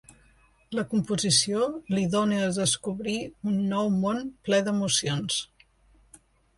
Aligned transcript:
La 0.79 0.85
composició 0.93 1.67
li 1.95 2.07
dóna 2.17 2.41
a 2.47 2.49
descobrir 2.57 3.17
un 3.53 3.63
nou 3.77 3.95
món 4.01 4.27
ple 4.49 4.65
d'emocions. 4.71 5.43